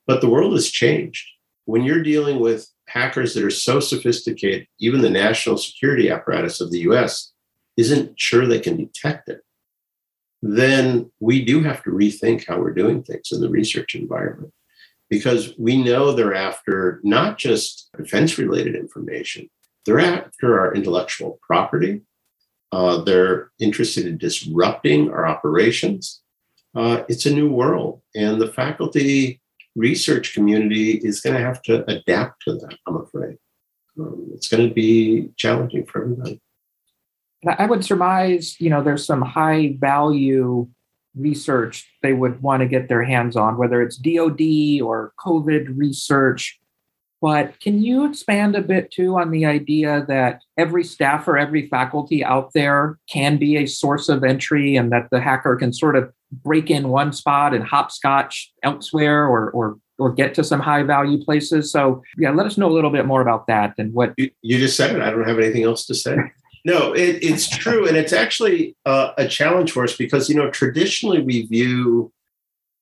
but 0.06 0.20
the 0.20 0.28
world 0.28 0.52
has 0.52 0.70
changed. 0.70 1.26
When 1.64 1.82
you're 1.82 2.02
dealing 2.02 2.40
with 2.40 2.68
hackers 2.88 3.34
that 3.34 3.44
are 3.44 3.50
so 3.50 3.80
sophisticated, 3.80 4.66
even 4.80 5.02
the 5.02 5.10
national 5.10 5.58
security 5.58 6.10
apparatus 6.10 6.60
of 6.60 6.70
the 6.70 6.80
US 6.80 7.32
isn't 7.76 8.18
sure 8.18 8.46
they 8.46 8.60
can 8.60 8.76
detect 8.76 9.28
it, 9.28 9.42
then 10.42 11.10
we 11.20 11.44
do 11.44 11.62
have 11.62 11.82
to 11.82 11.90
rethink 11.90 12.46
how 12.46 12.58
we're 12.58 12.72
doing 12.72 13.02
things 13.02 13.32
in 13.32 13.40
the 13.40 13.50
research 13.50 13.94
environment 13.94 14.52
because 15.10 15.54
we 15.58 15.82
know 15.82 16.12
they're 16.12 16.34
after 16.34 17.00
not 17.02 17.38
just 17.38 17.88
defense 17.96 18.38
related 18.38 18.74
information, 18.74 19.48
they're 19.86 20.00
after 20.00 20.60
our 20.60 20.74
intellectual 20.74 21.38
property, 21.42 22.02
uh, 22.72 22.98
they're 23.02 23.50
interested 23.58 24.06
in 24.06 24.18
disrupting 24.18 25.10
our 25.10 25.26
operations. 25.26 26.22
Uh, 26.74 27.02
it's 27.08 27.26
a 27.26 27.34
new 27.34 27.50
world, 27.50 28.02
and 28.14 28.40
the 28.40 28.52
faculty 28.52 29.40
research 29.74 30.34
community 30.34 30.92
is 30.92 31.20
going 31.20 31.34
to 31.34 31.42
have 31.42 31.62
to 31.62 31.88
adapt 31.90 32.42
to 32.42 32.54
that, 32.54 32.76
I'm 32.86 32.96
afraid. 32.96 33.36
Um, 33.98 34.30
it's 34.34 34.48
going 34.48 34.68
to 34.68 34.74
be 34.74 35.30
challenging 35.36 35.86
for 35.86 36.02
everybody. 36.02 36.40
I 37.46 37.66
would 37.66 37.84
surmise, 37.84 38.60
you 38.60 38.68
know, 38.68 38.82
there's 38.82 39.06
some 39.06 39.22
high 39.22 39.76
value 39.78 40.68
research 41.16 41.88
they 42.02 42.12
would 42.12 42.42
want 42.42 42.60
to 42.60 42.68
get 42.68 42.88
their 42.88 43.04
hands 43.04 43.36
on, 43.36 43.56
whether 43.56 43.80
it's 43.82 43.96
DoD 43.96 44.80
or 44.82 45.12
COVID 45.24 45.76
research. 45.76 46.58
But 47.20 47.58
can 47.60 47.82
you 47.82 48.08
expand 48.08 48.54
a 48.54 48.62
bit 48.62 48.92
too 48.92 49.18
on 49.18 49.30
the 49.30 49.44
idea 49.44 50.04
that 50.06 50.40
every 50.56 50.84
staff 50.84 51.26
or 51.26 51.36
every 51.36 51.66
faculty 51.68 52.24
out 52.24 52.52
there 52.52 52.98
can 53.10 53.38
be 53.38 53.56
a 53.56 53.66
source 53.66 54.08
of 54.08 54.22
entry 54.22 54.76
and 54.76 54.92
that 54.92 55.08
the 55.10 55.20
hacker 55.20 55.56
can 55.56 55.72
sort 55.72 55.96
of 55.96 56.12
break 56.44 56.70
in 56.70 56.88
one 56.88 57.12
spot 57.12 57.54
and 57.54 57.64
hopscotch 57.64 58.52
elsewhere 58.62 59.26
or, 59.26 59.50
or, 59.50 59.78
or 59.98 60.12
get 60.12 60.32
to 60.34 60.44
some 60.44 60.60
high 60.60 60.84
value 60.84 61.22
places? 61.24 61.72
So, 61.72 62.02
yeah, 62.16 62.30
let 62.30 62.46
us 62.46 62.56
know 62.56 62.68
a 62.68 62.74
little 62.74 62.90
bit 62.90 63.06
more 63.06 63.20
about 63.20 63.48
that 63.48 63.74
and 63.78 63.92
what. 63.92 64.14
You, 64.16 64.30
you 64.42 64.58
just 64.58 64.76
said 64.76 64.94
it. 64.94 65.02
I 65.02 65.10
don't 65.10 65.26
have 65.26 65.40
anything 65.40 65.64
else 65.64 65.86
to 65.86 65.96
say. 65.96 66.16
no, 66.64 66.92
it, 66.92 67.18
it's 67.24 67.48
true. 67.48 67.88
And 67.88 67.96
it's 67.96 68.12
actually 68.12 68.76
uh, 68.86 69.10
a 69.18 69.26
challenge 69.26 69.72
for 69.72 69.82
us 69.82 69.96
because, 69.96 70.28
you 70.28 70.36
know, 70.36 70.50
traditionally 70.50 71.20
we 71.20 71.46
view 71.46 72.12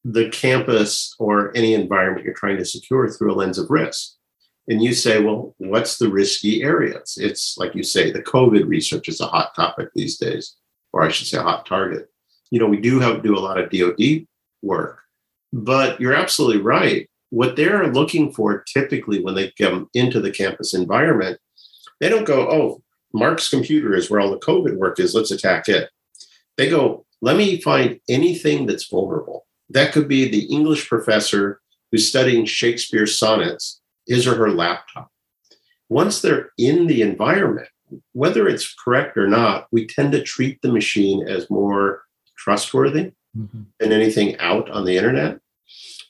the 0.04 0.28
campus 0.28 1.14
or 1.18 1.56
any 1.56 1.72
environment 1.72 2.24
you're 2.24 2.34
trying 2.34 2.58
to 2.58 2.64
secure 2.66 3.08
through 3.08 3.32
a 3.32 3.34
lens 3.34 3.58
of 3.58 3.70
risk 3.70 4.12
and 4.68 4.82
you 4.82 4.92
say, 4.94 5.22
well, 5.22 5.54
what's 5.58 5.98
the 5.98 6.08
risky 6.10 6.62
areas? 6.62 7.18
It's 7.20 7.56
like 7.56 7.74
you 7.74 7.82
say, 7.82 8.10
the 8.10 8.22
COVID 8.22 8.66
research 8.66 9.08
is 9.08 9.20
a 9.20 9.26
hot 9.26 9.54
topic 9.54 9.90
these 9.94 10.18
days, 10.18 10.56
or 10.92 11.02
I 11.02 11.08
should 11.08 11.26
say, 11.26 11.38
a 11.38 11.42
hot 11.42 11.66
target. 11.66 12.08
You 12.50 12.58
know, 12.58 12.66
we 12.66 12.80
do 12.80 13.00
have 13.00 13.22
do 13.22 13.36
a 13.36 13.40
lot 13.40 13.58
of 13.58 13.70
DoD 13.70 14.26
work, 14.62 15.00
but 15.52 16.00
you're 16.00 16.14
absolutely 16.14 16.62
right. 16.62 17.08
What 17.30 17.56
they're 17.56 17.92
looking 17.92 18.32
for 18.32 18.62
typically 18.62 19.22
when 19.22 19.34
they 19.34 19.52
come 19.58 19.88
into 19.94 20.20
the 20.20 20.30
campus 20.30 20.74
environment, 20.74 21.38
they 22.00 22.08
don't 22.08 22.24
go, 22.24 22.48
oh, 22.50 22.82
Mark's 23.12 23.48
computer 23.48 23.94
is 23.94 24.10
where 24.10 24.20
all 24.20 24.30
the 24.30 24.38
COVID 24.38 24.76
work 24.76 24.98
is. 25.00 25.14
Let's 25.14 25.30
attack 25.30 25.68
it. 25.68 25.90
They 26.56 26.68
go, 26.68 27.06
let 27.22 27.36
me 27.36 27.60
find 27.60 28.00
anything 28.08 28.66
that's 28.66 28.88
vulnerable. 28.88 29.46
That 29.70 29.92
could 29.92 30.08
be 30.08 30.28
the 30.28 30.44
English 30.44 30.88
professor 30.88 31.60
who's 31.90 32.08
studying 32.08 32.44
Shakespeare's 32.44 33.18
sonnets, 33.18 33.80
his 34.06 34.26
or 34.26 34.34
her 34.36 34.50
laptop. 34.50 35.10
Once 35.88 36.20
they're 36.20 36.50
in 36.58 36.86
the 36.86 37.02
environment, 37.02 37.68
whether 38.12 38.48
it's 38.48 38.74
correct 38.74 39.16
or 39.16 39.28
not, 39.28 39.68
we 39.70 39.86
tend 39.86 40.12
to 40.12 40.22
treat 40.22 40.60
the 40.62 40.72
machine 40.72 41.26
as 41.26 41.50
more 41.50 42.02
trustworthy 42.36 43.12
mm-hmm. 43.36 43.62
than 43.78 43.92
anything 43.92 44.36
out 44.38 44.68
on 44.70 44.84
the 44.84 44.96
internet. 44.96 45.38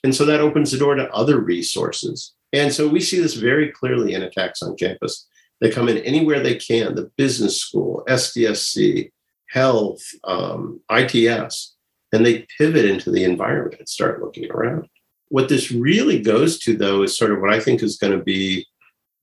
And 0.03 0.15
so 0.15 0.25
that 0.25 0.41
opens 0.41 0.71
the 0.71 0.77
door 0.77 0.95
to 0.95 1.11
other 1.11 1.39
resources. 1.39 2.33
And 2.53 2.73
so 2.73 2.87
we 2.87 2.99
see 2.99 3.19
this 3.19 3.33
very 3.33 3.71
clearly 3.71 4.13
in 4.13 4.23
attacks 4.23 4.61
on 4.61 4.75
campus. 4.77 5.27
They 5.59 5.71
come 5.71 5.89
in 5.89 5.97
anywhere 5.99 6.39
they 6.39 6.55
can 6.55 6.95
the 6.95 7.11
business 7.17 7.59
school, 7.59 8.03
SDSC, 8.07 9.11
health, 9.49 10.01
um, 10.23 10.81
ITS, 10.91 11.75
and 12.13 12.25
they 12.25 12.45
pivot 12.57 12.85
into 12.85 13.11
the 13.11 13.23
environment 13.23 13.75
and 13.79 13.89
start 13.89 14.21
looking 14.21 14.49
around. 14.51 14.87
What 15.29 15.49
this 15.49 15.71
really 15.71 16.21
goes 16.21 16.59
to, 16.59 16.75
though, 16.75 17.03
is 17.03 17.17
sort 17.17 17.31
of 17.31 17.41
what 17.41 17.53
I 17.53 17.59
think 17.59 17.83
is 17.83 17.97
going 17.97 18.17
to 18.17 18.23
be 18.23 18.65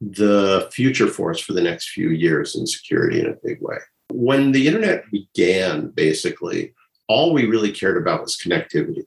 the 0.01 0.69
future 0.73 1.07
for 1.07 1.31
us 1.31 1.41
for 1.41 1.53
the 1.53 1.63
next 1.63 1.91
few 1.91 2.11
years 2.11 2.55
in 2.55 2.67
security 2.67 3.21
in 3.21 3.27
a 3.27 3.37
big 3.43 3.61
way. 3.61 3.79
When 4.13 4.53
the 4.53 4.67
internet 4.67 5.05
began, 5.11 5.89
basically, 5.89 6.75
all 7.09 7.33
we 7.33 7.47
really 7.47 7.73
cared 7.73 7.97
about 7.97 8.23
was 8.23 8.37
connectivity, 8.37 9.05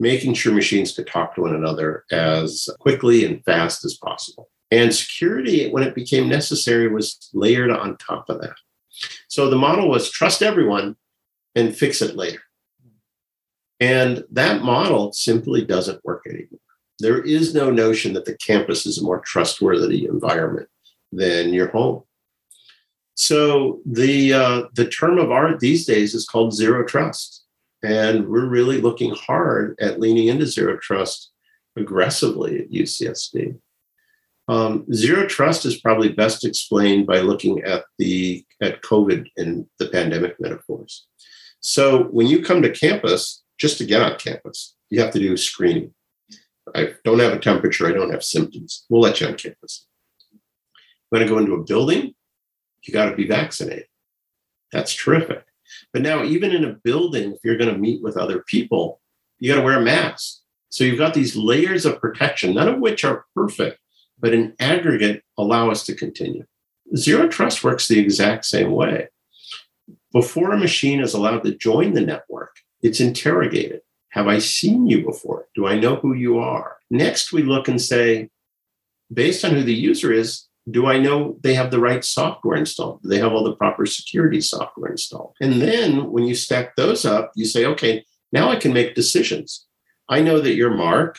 making 0.00 0.34
sure 0.34 0.52
machines 0.52 0.92
could 0.92 1.06
talk 1.06 1.34
to 1.34 1.42
one 1.42 1.54
another 1.54 2.04
as 2.10 2.68
quickly 2.80 3.24
and 3.24 3.44
fast 3.44 3.84
as 3.84 3.96
possible. 3.96 4.48
And 4.70 4.92
security, 4.94 5.70
when 5.70 5.84
it 5.84 5.94
became 5.94 6.28
necessary, 6.28 6.88
was 6.88 7.30
layered 7.32 7.70
on 7.70 7.96
top 7.98 8.28
of 8.28 8.40
that. 8.40 8.56
So 9.28 9.48
the 9.48 9.56
model 9.56 9.88
was 9.88 10.10
trust 10.10 10.42
everyone 10.42 10.96
and 11.54 11.76
fix 11.76 12.02
it 12.02 12.16
later. 12.16 12.40
And 13.80 14.24
that 14.30 14.62
model 14.62 15.12
simply 15.12 15.64
doesn't 15.64 16.04
work 16.04 16.22
anymore. 16.26 16.60
There 16.98 17.22
is 17.22 17.54
no 17.54 17.70
notion 17.70 18.14
that 18.14 18.24
the 18.24 18.36
campus 18.38 18.86
is 18.86 18.98
a 18.98 19.04
more 19.04 19.20
trustworthy 19.20 20.06
environment 20.06 20.68
than 21.12 21.52
your 21.52 21.68
home. 21.68 22.02
So 23.14 23.80
the 23.86 24.32
uh, 24.32 24.62
the 24.74 24.88
term 24.88 25.18
of 25.18 25.30
art 25.30 25.60
these 25.60 25.86
days 25.86 26.14
is 26.14 26.26
called 26.26 26.54
zero 26.54 26.84
trust, 26.84 27.44
and 27.82 28.28
we're 28.28 28.46
really 28.46 28.80
looking 28.80 29.14
hard 29.14 29.74
at 29.80 30.00
leaning 30.00 30.28
into 30.28 30.46
zero 30.46 30.78
trust 30.78 31.32
aggressively 31.76 32.60
at 32.60 32.70
UCSD. 32.70 33.58
Um, 34.48 34.86
zero 34.92 35.26
trust 35.26 35.64
is 35.64 35.80
probably 35.80 36.10
best 36.10 36.44
explained 36.44 37.06
by 37.06 37.20
looking 37.20 37.62
at 37.62 37.84
the 37.98 38.44
at 38.60 38.82
COVID 38.82 39.26
and 39.36 39.66
the 39.78 39.88
pandemic 39.88 40.38
metaphors. 40.38 41.06
So 41.60 42.04
when 42.04 42.26
you 42.26 42.42
come 42.42 42.62
to 42.62 42.70
campus, 42.70 43.42
just 43.58 43.78
to 43.78 43.86
get 43.86 44.02
on 44.02 44.18
campus, 44.18 44.76
you 44.90 45.00
have 45.00 45.12
to 45.12 45.18
do 45.18 45.32
a 45.32 45.38
screening. 45.38 45.92
I 46.74 46.94
don't 47.04 47.20
have 47.20 47.32
a 47.32 47.38
temperature, 47.38 47.86
I 47.86 47.92
don't 47.92 48.10
have 48.10 48.24
symptoms. 48.24 48.84
We'll 48.88 49.00
let 49.00 49.20
you 49.20 49.28
on 49.28 49.36
campus. 49.36 49.86
When 51.10 51.22
I 51.22 51.26
go 51.26 51.38
into 51.38 51.54
a 51.54 51.64
building, 51.64 52.14
you 52.82 52.92
got 52.92 53.10
to 53.10 53.16
be 53.16 53.26
vaccinated. 53.26 53.86
That's 54.72 54.94
terrific. 54.94 55.44
But 55.92 56.02
now, 56.02 56.24
even 56.24 56.52
in 56.52 56.64
a 56.64 56.72
building, 56.72 57.32
if 57.32 57.38
you're 57.44 57.56
going 57.56 57.72
to 57.72 57.78
meet 57.78 58.02
with 58.02 58.16
other 58.16 58.40
people, 58.40 59.00
you 59.38 59.52
got 59.52 59.60
to 59.60 59.64
wear 59.64 59.78
a 59.78 59.84
mask. 59.84 60.40
So 60.68 60.84
you've 60.84 60.98
got 60.98 61.14
these 61.14 61.36
layers 61.36 61.86
of 61.86 62.00
protection, 62.00 62.54
none 62.54 62.68
of 62.68 62.80
which 62.80 63.04
are 63.04 63.24
perfect, 63.34 63.78
but 64.18 64.34
in 64.34 64.54
aggregate 64.58 65.22
allow 65.38 65.70
us 65.70 65.84
to 65.86 65.94
continue. 65.94 66.44
Zero 66.96 67.28
trust 67.28 67.64
works 67.64 67.88
the 67.88 67.98
exact 67.98 68.44
same 68.44 68.72
way. 68.72 69.08
Before 70.12 70.52
a 70.52 70.58
machine 70.58 71.00
is 71.00 71.14
allowed 71.14 71.44
to 71.44 71.54
join 71.54 71.94
the 71.94 72.00
network, 72.00 72.56
it's 72.82 73.00
interrogated. 73.00 73.80
Have 74.10 74.28
I 74.28 74.38
seen 74.38 74.86
you 74.86 75.04
before? 75.04 75.46
Do 75.54 75.66
I 75.66 75.78
know 75.78 75.96
who 75.96 76.14
you 76.14 76.38
are? 76.38 76.76
Next, 76.90 77.32
we 77.32 77.42
look 77.42 77.68
and 77.68 77.80
say, 77.80 78.30
based 79.12 79.44
on 79.44 79.52
who 79.52 79.62
the 79.62 79.74
user 79.74 80.12
is, 80.12 80.46
do 80.68 80.86
I 80.86 80.98
know 80.98 81.36
they 81.42 81.54
have 81.54 81.70
the 81.70 81.80
right 81.80 82.04
software 82.04 82.56
installed? 82.56 83.02
Do 83.02 83.08
they 83.08 83.18
have 83.18 83.32
all 83.32 83.44
the 83.44 83.54
proper 83.54 83.86
security 83.86 84.40
software 84.40 84.90
installed? 84.90 85.34
And 85.40 85.60
then 85.62 86.10
when 86.10 86.24
you 86.24 86.34
stack 86.34 86.74
those 86.76 87.04
up, 87.04 87.30
you 87.36 87.44
say, 87.44 87.64
okay, 87.66 88.04
now 88.32 88.48
I 88.48 88.56
can 88.56 88.72
make 88.72 88.94
decisions. 88.94 89.66
I 90.08 90.20
know 90.22 90.40
that 90.40 90.54
you're 90.54 90.74
Mark. 90.74 91.18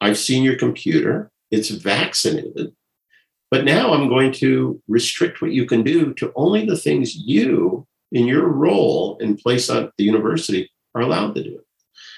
I've 0.00 0.18
seen 0.18 0.42
your 0.42 0.56
computer 0.56 1.30
it's 1.50 1.70
vaccinated. 1.70 2.72
But 3.50 3.64
now 3.64 3.94
I'm 3.94 4.08
going 4.08 4.32
to 4.34 4.80
restrict 4.88 5.40
what 5.40 5.52
you 5.52 5.64
can 5.64 5.82
do 5.82 6.12
to 6.14 6.32
only 6.36 6.66
the 6.66 6.76
things 6.76 7.16
you, 7.16 7.86
in 8.12 8.26
your 8.26 8.46
role 8.48 9.16
in 9.18 9.36
place 9.36 9.70
at 9.70 9.90
the 9.96 10.04
university, 10.04 10.70
are 10.98 11.02
allowed 11.02 11.34
to 11.34 11.42
do. 11.42 11.54
It. 11.56 11.64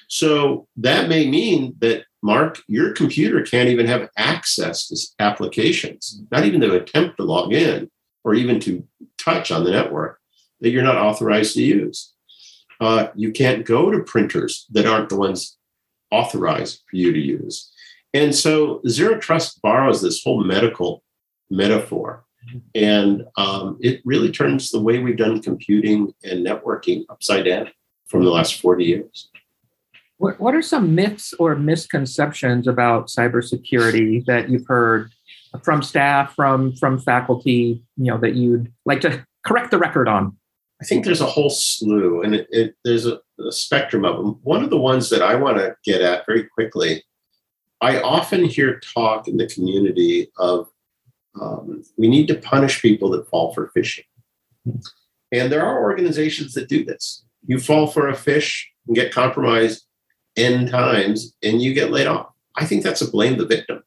So 0.09 0.67
that 0.77 1.09
may 1.09 1.31
mean 1.31 1.77
that, 1.79 2.05
Mark, 2.23 2.61
your 2.67 2.93
computer 2.93 3.43
can't 3.43 3.69
even 3.69 3.87
have 3.87 4.11
access 4.17 4.89
to 4.89 5.25
applications, 5.25 6.21
not 6.31 6.45
even 6.45 6.61
to 6.61 6.75
attempt 6.75 7.17
to 7.17 7.25
log 7.25 7.53
in 7.53 7.91
or 8.25 8.35
even 8.35 8.61
to 8.61 8.87
touch 9.17 9.51
on 9.51 9.65
the 9.65 9.71
network 9.71 10.19
that 10.61 10.71
you're 10.71 10.83
not 10.83 10.97
authorized 10.97 11.55
to 11.55 11.63
use. 11.63 12.13
Uh, 12.81 13.09
you 13.15 13.31
can't 13.31 13.65
go 13.65 13.91
to 13.91 14.03
printers 14.03 14.67
that 14.71 14.87
aren't 14.87 15.09
the 15.09 15.17
ones 15.17 15.57
authorized 16.11 16.83
for 16.91 16.97
you 16.97 17.13
to 17.13 17.19
use. 17.19 17.73
And 18.13 18.35
so 18.35 18.81
zero 18.89 19.19
trust 19.19 19.63
borrows 19.63 20.03
this 20.03 20.23
whole 20.23 20.43
medical 20.43 21.03
metaphor. 21.51 22.25
And 22.75 23.25
um, 23.37 23.79
it 23.81 24.01
really 24.05 24.33
turns 24.33 24.71
the 24.71 24.81
way 24.81 24.99
we've 24.99 25.17
done 25.17 25.41
computing 25.41 26.13
and 26.25 26.45
networking 26.45 27.05
upside 27.09 27.45
down 27.45 27.71
from 28.11 28.25
the 28.25 28.31
last 28.31 28.61
40 28.61 28.85
years. 28.85 29.29
What, 30.19 30.39
what 30.39 30.55
are 30.55 30.63
some 30.63 30.95
myths 30.95 31.33
or 31.39 31.57
misconceptions 31.57 32.69
about 32.69 33.07
cybersecurity 33.07 34.25
that 34.27 34.51
you've 34.51 34.67
heard 34.67 35.11
from 35.63 35.83
staff, 35.83 36.35
from 36.35 36.77
from 36.77 36.99
faculty, 36.99 37.83
you 37.97 38.05
know, 38.05 38.19
that 38.19 38.35
you'd 38.35 38.71
like 38.85 39.01
to 39.01 39.25
correct 39.47 39.71
the 39.71 39.79
record 39.79 40.09
on? 40.09 40.37
I 40.83 40.85
think 40.85 41.05
there's 41.05 41.21
a 41.21 41.27
whole 41.27 41.51
slew, 41.51 42.23
and 42.23 42.35
it, 42.35 42.47
it, 42.51 42.75
there's 42.85 43.07
a, 43.07 43.21
a 43.47 43.53
spectrum 43.53 44.05
of 44.05 44.17
them. 44.17 44.39
One 44.43 44.63
of 44.63 44.71
the 44.71 44.79
ones 44.79 45.11
that 45.11 45.23
I 45.23 45.35
want 45.35 45.57
to 45.59 45.75
get 45.85 46.03
at 46.03 46.27
very 46.27 46.45
quickly 46.45 47.03
I 47.81 48.01
often 48.01 48.45
hear 48.45 48.79
talk 48.81 49.27
in 49.27 49.37
the 49.39 49.47
community 49.47 50.31
of 50.37 50.69
um, 51.41 51.83
we 51.97 52.09
need 52.09 52.29
to 52.29 52.35
punish 52.35 52.83
people 52.83 53.11
that 53.11 53.29
fall 53.29 53.55
for 53.55 53.71
phishing. 53.75 54.05
And 55.33 55.51
there 55.51 55.65
are 55.65 55.81
organizations 55.81 56.55
that 56.55 56.69
do 56.69 56.85
this. 56.85 57.25
You 57.47 57.59
fall 57.59 57.87
for 57.87 58.09
a 58.09 58.17
fish 58.17 58.71
and 58.87 58.97
get 58.97 59.13
compromised 59.13 59.85
N 60.37 60.67
times 60.67 61.35
and 61.43 61.61
you 61.61 61.75
get 61.75 61.91
laid 61.91 62.07
off. 62.07 62.33
I 62.57 62.65
think 62.65 62.83
that's 62.83 63.03
a 63.03 63.11
blame 63.11 63.39
the 63.39 63.47
victim 63.47 63.83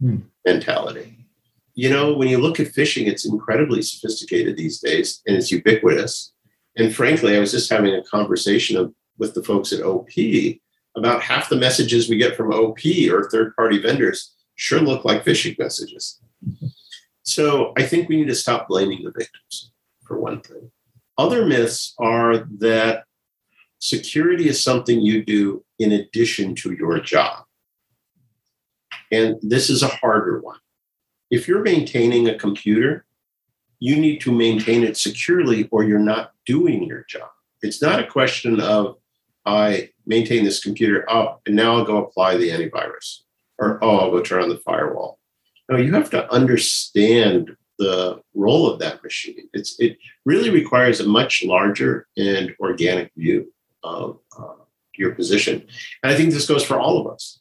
hmm. 0.00 0.18
mentality. 0.46 1.26
You 1.74 1.90
know, 1.90 2.14
when 2.14 2.28
you 2.28 2.38
look 2.38 2.58
at 2.58 2.68
phishing, 2.68 3.06
it's 3.06 3.24
incredibly 3.26 3.82
sophisticated 3.82 4.56
these 4.56 4.80
days 4.80 5.22
and 5.26 5.36
it's 5.36 5.52
ubiquitous. 5.52 6.32
And 6.76 6.94
frankly, 6.94 7.36
I 7.36 7.40
was 7.40 7.52
just 7.52 7.70
having 7.70 7.94
a 7.94 8.02
conversation 8.02 8.76
of, 8.76 8.92
with 9.18 9.34
the 9.34 9.42
folks 9.42 9.72
at 9.72 9.82
OP 9.82 10.08
about 10.96 11.22
half 11.22 11.48
the 11.48 11.56
messages 11.56 12.08
we 12.08 12.16
get 12.16 12.36
from 12.36 12.52
OP 12.52 12.78
or 13.10 13.28
third 13.28 13.54
party 13.54 13.78
vendors 13.78 14.34
sure 14.56 14.80
look 14.80 15.04
like 15.04 15.24
phishing 15.24 15.58
messages. 15.58 16.20
So 17.22 17.72
I 17.76 17.84
think 17.84 18.08
we 18.08 18.16
need 18.16 18.28
to 18.28 18.34
stop 18.34 18.68
blaming 18.68 19.04
the 19.04 19.12
victims, 19.16 19.72
for 20.06 20.18
one 20.18 20.40
thing. 20.40 20.70
Other 21.18 21.44
myths 21.44 21.94
are 21.98 22.46
that 22.58 23.04
security 23.80 24.48
is 24.48 24.62
something 24.62 25.00
you 25.00 25.24
do 25.24 25.64
in 25.80 25.92
addition 25.92 26.54
to 26.56 26.72
your 26.72 27.00
job. 27.00 27.44
And 29.10 29.36
this 29.42 29.68
is 29.68 29.82
a 29.82 29.88
harder 29.88 30.40
one. 30.40 30.58
If 31.30 31.48
you're 31.48 31.62
maintaining 31.62 32.28
a 32.28 32.38
computer, 32.38 33.04
you 33.80 33.96
need 33.96 34.20
to 34.22 34.32
maintain 34.32 34.84
it 34.84 34.96
securely 34.96 35.68
or 35.70 35.84
you're 35.84 35.98
not 35.98 36.32
doing 36.46 36.84
your 36.84 37.04
job. 37.08 37.28
It's 37.62 37.82
not 37.82 38.00
a 38.00 38.06
question 38.06 38.60
of 38.60 38.96
I 39.44 39.90
maintain 40.06 40.44
this 40.44 40.62
computer 40.62 41.08
up 41.10 41.40
and 41.46 41.56
now 41.56 41.76
I'll 41.76 41.84
go 41.84 42.04
apply 42.04 42.36
the 42.36 42.50
antivirus 42.50 43.22
or 43.58 43.82
oh, 43.82 43.98
I'll 43.98 44.10
go 44.10 44.20
turn 44.20 44.42
on 44.42 44.48
the 44.48 44.58
firewall. 44.58 45.18
No, 45.68 45.76
you 45.76 45.92
have 45.94 46.10
to 46.10 46.30
understand 46.32 47.56
the 47.78 48.20
role 48.34 48.70
of 48.70 48.78
that 48.80 49.02
machine. 49.02 49.48
It's 49.52 49.78
it 49.78 49.98
really 50.24 50.50
requires 50.50 51.00
a 51.00 51.08
much 51.08 51.42
larger 51.44 52.06
and 52.16 52.54
organic 52.60 53.12
view 53.16 53.52
of 53.82 54.18
uh, 54.38 54.54
your 54.96 55.14
position. 55.14 55.66
And 56.02 56.12
I 56.12 56.16
think 56.16 56.32
this 56.32 56.48
goes 56.48 56.64
for 56.64 56.78
all 56.78 57.00
of 57.00 57.12
us. 57.12 57.40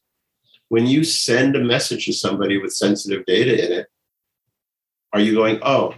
When 0.70 0.86
you 0.86 1.04
send 1.04 1.56
a 1.56 1.64
message 1.64 2.06
to 2.06 2.14
somebody 2.14 2.58
with 2.58 2.74
sensitive 2.74 3.26
data 3.26 3.66
in 3.66 3.72
it, 3.80 3.88
are 5.14 5.20
you 5.20 5.34
going, 5.34 5.60
oh, 5.62 5.96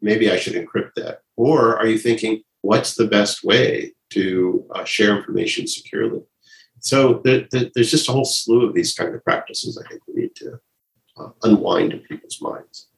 maybe 0.00 0.30
I 0.30 0.38
should 0.38 0.54
encrypt 0.54 0.94
that? 0.96 1.20
Or 1.36 1.78
are 1.78 1.86
you 1.86 1.98
thinking, 1.98 2.42
what's 2.62 2.94
the 2.94 3.06
best 3.06 3.44
way 3.44 3.92
to 4.10 4.66
uh, 4.74 4.84
share 4.84 5.16
information 5.16 5.66
securely. 5.66 6.22
So 6.80 7.20
the, 7.24 7.46
the, 7.50 7.70
there's 7.74 7.90
just 7.90 8.08
a 8.08 8.12
whole 8.12 8.24
slew 8.24 8.66
of 8.66 8.74
these 8.74 8.94
kind 8.94 9.14
of 9.14 9.24
practices 9.24 9.82
I 9.82 9.88
think 9.88 10.02
we 10.06 10.22
need 10.22 10.36
to 10.36 10.60
uh, 11.16 11.28
unwind 11.42 11.92
in 11.92 12.00
people's 12.00 12.40
minds. 12.40 12.88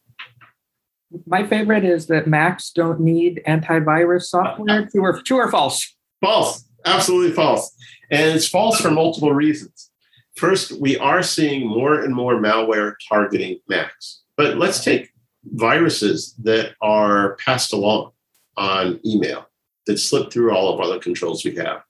My 1.26 1.46
favorite 1.46 1.84
is 1.84 2.06
that 2.06 2.26
Macs 2.26 2.70
don't 2.70 3.00
need 3.00 3.42
antivirus 3.46 4.24
software. 4.24 4.86
True 4.86 5.02
or, 5.02 5.22
true 5.22 5.38
or 5.38 5.50
false? 5.50 5.96
False. 6.20 6.64
Absolutely 6.84 7.32
false. 7.32 7.74
And 8.10 8.36
it's 8.36 8.48
false 8.48 8.80
for 8.80 8.90
multiple 8.90 9.32
reasons. 9.32 9.90
First, 10.36 10.72
we 10.72 10.96
are 10.98 11.22
seeing 11.22 11.66
more 11.66 12.00
and 12.02 12.14
more 12.14 12.40
malware 12.40 12.94
targeting 13.08 13.58
Macs. 13.68 14.22
But 14.36 14.56
let's 14.56 14.84
take 14.84 15.10
viruses 15.44 16.34
that 16.42 16.74
are 16.80 17.36
passed 17.36 17.72
along 17.72 18.12
on 18.56 19.00
email 19.04 19.46
that 19.86 19.98
slip 19.98 20.30
through 20.30 20.52
all 20.52 20.72
of 20.72 20.80
other 20.80 20.98
controls 20.98 21.44
we 21.44 21.54
have. 21.56 21.82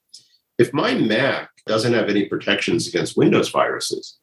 If 0.59 0.73
my 0.73 0.95
Mac 0.95 1.51
doesn't 1.67 1.93
have 1.93 2.09
any 2.09 2.25
protections 2.25 2.89
against 2.89 3.17
Windows 3.17 3.51
viruses, 3.51 4.19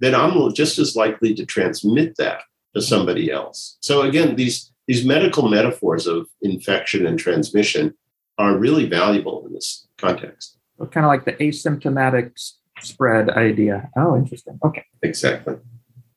then 0.00 0.14
I'm 0.14 0.52
just 0.54 0.78
as 0.78 0.96
likely 0.96 1.34
to 1.34 1.46
transmit 1.46 2.16
that 2.16 2.42
to 2.74 2.82
somebody 2.82 3.30
else. 3.30 3.76
So 3.80 4.02
again, 4.02 4.36
these 4.36 4.72
these 4.86 5.04
medical 5.04 5.48
metaphors 5.48 6.06
of 6.06 6.26
infection 6.42 7.06
and 7.06 7.18
transmission 7.18 7.94
are 8.38 8.56
really 8.56 8.86
valuable 8.86 9.46
in 9.46 9.52
this 9.52 9.86
context. 9.98 10.56
kind 10.90 11.06
of 11.06 11.10
like 11.10 11.24
the 11.24 11.34
asymptomatic 11.34 12.32
spread 12.80 13.30
idea. 13.30 13.88
Oh, 13.96 14.16
interesting. 14.16 14.58
Okay. 14.64 14.84
Exactly. 15.02 15.56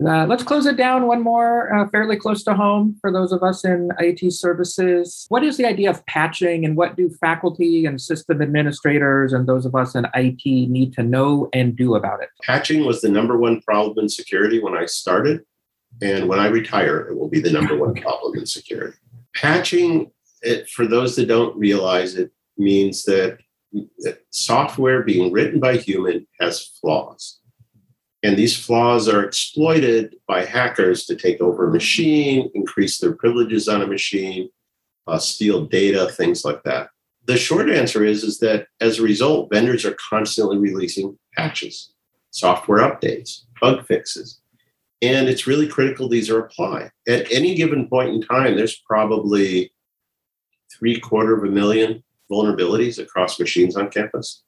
Uh, 0.05 0.25
let's 0.25 0.43
close 0.43 0.65
it 0.65 0.75
down 0.75 1.07
one 1.07 1.21
more, 1.21 1.73
uh, 1.73 1.87
fairly 1.89 2.17
close 2.17 2.43
to 2.43 2.53
home 2.53 2.97
for 2.99 3.11
those 3.11 3.31
of 3.31 3.41
us 3.43 3.63
in 3.63 3.89
IT 3.99 4.33
services. 4.33 5.25
What 5.29 5.43
is 5.43 5.55
the 5.55 5.65
idea 5.65 5.89
of 5.89 6.05
patching, 6.07 6.65
and 6.65 6.75
what 6.75 6.97
do 6.97 7.09
faculty 7.21 7.85
and 7.85 8.01
system 8.01 8.41
administrators 8.41 9.31
and 9.31 9.47
those 9.47 9.65
of 9.65 9.75
us 9.75 9.95
in 9.95 10.05
IT 10.13 10.43
need 10.45 10.93
to 10.93 11.03
know 11.03 11.47
and 11.53 11.75
do 11.75 11.95
about 11.95 12.21
it? 12.21 12.29
Patching 12.41 12.85
was 12.85 13.01
the 13.01 13.09
number 13.09 13.37
one 13.37 13.61
problem 13.61 13.99
in 13.99 14.09
security 14.09 14.61
when 14.61 14.75
I 14.75 14.87
started. 14.87 15.41
And 16.01 16.27
when 16.27 16.39
I 16.39 16.47
retire, 16.47 17.01
it 17.01 17.17
will 17.17 17.29
be 17.29 17.39
the 17.39 17.51
number 17.51 17.77
one 17.77 17.93
problem 17.93 18.37
in 18.37 18.45
security. 18.45 18.97
Patching, 19.35 20.11
it, 20.41 20.69
for 20.69 20.85
those 20.85 21.15
that 21.15 21.27
don't 21.27 21.57
realize 21.57 22.15
it, 22.15 22.31
means 22.57 23.03
that, 23.05 23.39
that 23.99 24.19
software 24.29 25.03
being 25.03 25.31
written 25.31 25.59
by 25.59 25.77
human 25.77 26.27
has 26.39 26.77
flaws 26.81 27.39
and 28.23 28.37
these 28.37 28.57
flaws 28.57 29.09
are 29.09 29.23
exploited 29.23 30.15
by 30.27 30.45
hackers 30.45 31.05
to 31.05 31.15
take 31.15 31.41
over 31.41 31.67
a 31.67 31.71
machine, 31.71 32.49
increase 32.55 32.97
their 32.97 33.11
privileges 33.11 33.67
on 33.67 33.81
a 33.81 33.87
machine, 33.87 34.49
uh, 35.07 35.19
steal 35.19 35.65
data, 35.65 36.07
things 36.09 36.45
like 36.45 36.63
that. 36.63 36.89
The 37.25 37.37
short 37.37 37.69
answer 37.69 38.03
is, 38.05 38.23
is 38.23 38.39
that 38.39 38.67
as 38.79 38.97
a 38.97 39.03
result, 39.03 39.49
vendors 39.51 39.83
are 39.83 39.97
constantly 40.09 40.57
releasing 40.57 41.19
patches, 41.35 41.93
software 42.31 42.79
updates, 42.79 43.41
bug 43.59 43.85
fixes. 43.85 44.39
And 45.03 45.27
it's 45.27 45.47
really 45.47 45.67
critical 45.67 46.07
these 46.07 46.29
are 46.29 46.39
applied. 46.39 46.89
At 47.09 47.29
any 47.29 47.55
given 47.55 47.89
point 47.89 48.11
in 48.11 48.21
time, 48.21 48.55
there's 48.55 48.81
probably 48.87 49.73
three 50.71 50.97
quarter 50.97 51.35
of 51.35 51.43
a 51.43 51.51
million 51.51 52.01
vulnerabilities 52.31 52.99
across 52.99 53.37
machines 53.37 53.75
on 53.75 53.89
campus. 53.89 54.43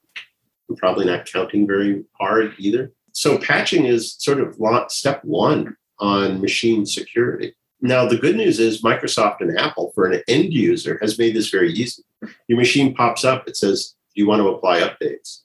I'm 0.69 0.77
probably 0.77 1.05
not 1.05 1.25
counting 1.25 1.67
very 1.67 2.05
hard 2.17 2.53
either. 2.57 2.93
So 3.11 3.37
patching 3.37 3.85
is 3.85 4.15
sort 4.17 4.39
of 4.39 4.55
step 4.91 5.25
one 5.25 5.75
on 5.99 6.39
machine 6.39 6.85
security. 6.85 7.53
Now, 7.81 8.07
the 8.07 8.17
good 8.17 8.37
news 8.37 8.57
is 8.57 8.81
Microsoft 8.81 9.41
and 9.41 9.59
Apple, 9.59 9.91
for 9.93 10.09
an 10.09 10.23
end 10.29 10.53
user, 10.53 10.97
has 11.01 11.19
made 11.19 11.35
this 11.35 11.49
very 11.49 11.73
easy. 11.73 12.03
Your 12.47 12.57
machine 12.57 12.95
pops 12.95 13.25
up, 13.25 13.45
it 13.47 13.57
says, 13.57 13.93
Do 14.15 14.21
you 14.21 14.27
want 14.27 14.41
to 14.41 14.47
apply 14.47 14.79
updates? 14.79 15.41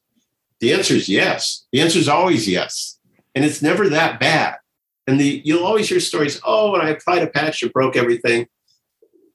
The 0.61 0.73
answer 0.73 0.95
is 0.95 1.09
yes. 1.09 1.67
The 1.73 1.81
answer 1.81 1.99
is 1.99 2.09
always 2.09 2.49
yes. 2.49 2.99
And 3.35 3.45
it's 3.45 3.61
never 3.61 3.89
that 3.89 4.21
bad. 4.21 4.59
And 5.07 5.19
the 5.19 5.43
you'll 5.45 5.65
always 5.65 5.89
hear 5.89 6.01
stories, 6.01 6.41
oh, 6.45 6.73
when 6.73 6.81
I 6.81 6.91
applied 6.91 7.23
a 7.23 7.27
patch, 7.27 7.63
it 7.63 7.73
broke 7.73 7.97
everything. 7.97 8.47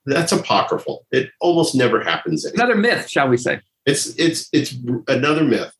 That's 0.05 0.31
apocryphal. 0.31 1.05
It 1.11 1.31
almost 1.41 1.75
never 1.75 2.03
happens. 2.03 2.45
Anymore. 2.45 2.65
Another 2.65 2.79
myth, 2.79 3.09
shall 3.09 3.27
we 3.27 3.37
say? 3.37 3.59
It's 3.85 4.15
it's 4.17 4.47
it's 4.53 4.75
another 5.07 5.43
myth. 5.43 5.73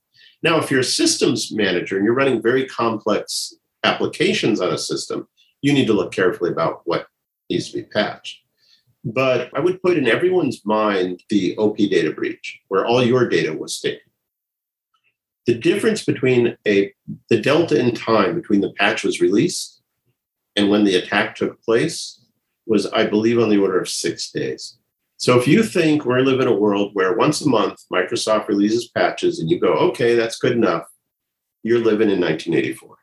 Now, 0.44 0.60
if 0.60 0.70
you're 0.70 0.82
a 0.82 0.84
systems 0.84 1.52
manager 1.52 1.96
and 1.96 2.06
you're 2.06 2.14
running 2.14 2.42
very 2.42 2.68
complex 2.68 3.54
applications 3.84 4.62
on 4.62 4.74
a 4.74 4.78
system, 4.78 5.28
you 5.62 5.74
need 5.74 5.88
to 5.88 5.94
look 5.94 6.12
carefully 6.12 6.52
about 6.52 6.82
what 6.86 7.08
needs 7.50 7.72
to 7.72 7.78
be 7.78 7.84
patched. 7.84 8.42
But 9.04 9.52
I 9.56 9.60
would 9.60 9.82
put 9.82 9.98
in 9.98 10.08
everyone's 10.08 10.66
mind 10.66 11.22
the 11.30 11.56
OP 11.58 11.78
data 11.78 12.12
breach, 12.12 12.60
where 12.68 12.86
all 12.86 13.04
your 13.04 13.30
data 13.30 13.54
was 13.54 13.80
taken. 13.80 14.02
The 15.46 15.56
difference 15.56 16.04
between 16.04 16.58
a 16.68 16.92
the 17.30 17.40
delta 17.40 17.80
in 17.80 17.94
time 17.94 18.36
between 18.36 18.62
the 18.62 18.74
patch 18.74 19.04
was 19.04 19.22
released 19.22 19.75
and 20.56 20.70
when 20.70 20.84
the 20.84 20.96
attack 20.96 21.36
took 21.36 21.62
place 21.64 22.22
was, 22.66 22.86
I 22.88 23.06
believe, 23.06 23.40
on 23.40 23.50
the 23.50 23.58
order 23.58 23.80
of 23.80 23.90
six 23.90 24.32
days. 24.32 24.78
So 25.18 25.40
if 25.40 25.48
you 25.48 25.64
think 25.64 26.06
we're 26.06 26.20
living 26.20 26.48
in 26.48 26.54
a 26.54 26.58
world 26.58 26.92
where 26.94 27.16
once 27.16 27.42
a 27.42 27.50
month 27.50 27.80
Microsoft 27.92 28.48
releases 28.48 28.90
patches 28.90 29.40
and 29.40 29.50
you 29.50 29.60
go, 29.60 29.74
okay, 29.74 30.16
that's 30.16 30.38
good 30.38 30.52
enough, 30.52 30.84
you're 31.64 31.80
living 31.80 32.10
in 32.10 32.20
1984. 32.20 32.98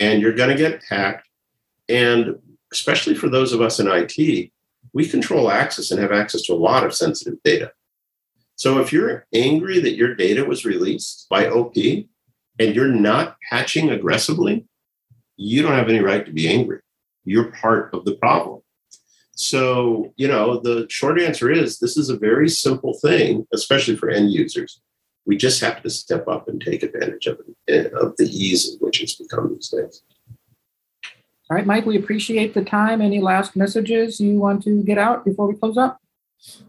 And 0.00 0.20
you're 0.20 0.34
going 0.34 0.50
to 0.50 0.56
get 0.56 0.82
hacked. 0.88 1.28
And 1.88 2.36
especially 2.72 3.14
for 3.14 3.28
those 3.28 3.52
of 3.52 3.60
us 3.60 3.80
in 3.80 3.88
IT, 3.88 4.50
we 4.92 5.08
control 5.08 5.50
access 5.50 5.90
and 5.90 6.00
have 6.00 6.12
access 6.12 6.42
to 6.42 6.52
a 6.52 6.54
lot 6.54 6.84
of 6.84 6.94
sensitive 6.94 7.42
data. 7.42 7.72
So 8.56 8.78
if 8.78 8.92
you're 8.92 9.26
angry 9.34 9.80
that 9.80 9.96
your 9.96 10.14
data 10.14 10.44
was 10.44 10.64
released 10.64 11.26
by 11.28 11.48
OP 11.48 11.74
and 11.76 12.74
you're 12.74 12.88
not 12.88 13.36
patching 13.50 13.90
aggressively, 13.90 14.66
you 15.36 15.62
don't 15.62 15.72
have 15.72 15.88
any 15.88 16.00
right 16.00 16.24
to 16.24 16.32
be 16.32 16.48
angry. 16.48 16.80
You're 17.24 17.52
part 17.52 17.92
of 17.94 18.04
the 18.04 18.14
problem. 18.16 18.60
So, 19.36 20.12
you 20.16 20.28
know, 20.28 20.60
the 20.60 20.86
short 20.88 21.20
answer 21.20 21.50
is 21.50 21.78
this 21.78 21.96
is 21.96 22.08
a 22.08 22.16
very 22.16 22.48
simple 22.48 22.94
thing, 22.94 23.46
especially 23.52 23.96
for 23.96 24.08
end 24.08 24.32
users. 24.32 24.80
We 25.26 25.36
just 25.36 25.60
have 25.60 25.82
to 25.82 25.90
step 25.90 26.28
up 26.28 26.48
and 26.48 26.60
take 26.60 26.82
advantage 26.82 27.26
of 27.26 27.40
it, 27.66 27.92
of 27.94 28.16
the 28.16 28.26
ease 28.26 28.72
in 28.72 28.78
which 28.78 29.02
it's 29.02 29.16
become 29.16 29.52
these 29.52 29.68
days. 29.68 30.02
All 31.50 31.56
right, 31.56 31.66
Mike, 31.66 31.84
we 31.84 31.98
appreciate 31.98 32.54
the 32.54 32.64
time. 32.64 33.00
Any 33.00 33.20
last 33.20 33.56
messages 33.56 34.20
you 34.20 34.38
want 34.38 34.62
to 34.64 34.82
get 34.82 34.98
out 34.98 35.24
before 35.24 35.46
we 35.46 35.54
close 35.54 35.76
up? 35.76 35.98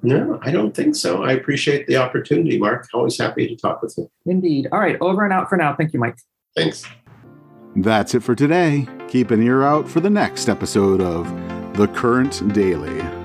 No, 0.02 0.40
I 0.42 0.52
don't 0.52 0.74
think 0.74 0.96
so. 0.96 1.24
I 1.24 1.34
appreciate 1.34 1.86
the 1.88 1.98
opportunity, 1.98 2.58
Mark. 2.58 2.88
Always 2.94 3.18
happy 3.18 3.48
to 3.48 3.56
talk 3.56 3.82
with 3.82 3.94
you. 3.98 4.10
Indeed. 4.26 4.70
All 4.72 4.80
right, 4.80 4.98
over 5.02 5.24
and 5.24 5.34
out 5.34 5.50
for 5.50 5.58
now. 5.58 5.76
Thank 5.76 5.94
you, 5.94 6.00
Mike. 6.00 6.18
Thanks. 6.56 6.86
That's 7.76 8.16
it 8.16 8.24
for 8.24 8.36
today. 8.36 8.88
Keep 9.10 9.32
an 9.32 9.44
ear 9.44 9.64
out 9.64 9.90
for 9.90 10.00
the 10.00 10.10
next 10.10 10.48
episode 10.48 11.02
of 11.02 11.26
the 11.76 11.88
Current 11.90 12.54
Daily. 12.54 13.25